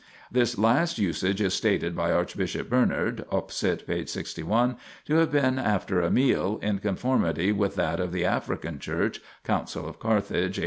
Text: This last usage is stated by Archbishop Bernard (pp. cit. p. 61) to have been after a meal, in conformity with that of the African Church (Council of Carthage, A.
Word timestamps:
This 0.31 0.57
last 0.57 0.97
usage 0.97 1.41
is 1.41 1.53
stated 1.53 1.95
by 1.95 2.11
Archbishop 2.11 2.71
Bernard 2.71 3.23
(pp. 3.31 3.51
cit. 3.51 3.85
p. 3.85 4.03
61) 4.03 4.75
to 5.05 5.15
have 5.17 5.31
been 5.31 5.59
after 5.59 6.01
a 6.01 6.09
meal, 6.09 6.57
in 6.63 6.79
conformity 6.79 7.51
with 7.51 7.75
that 7.75 7.99
of 7.99 8.11
the 8.11 8.25
African 8.25 8.79
Church 8.79 9.21
(Council 9.43 9.87
of 9.87 9.99
Carthage, 9.99 10.57
A. 10.57 10.59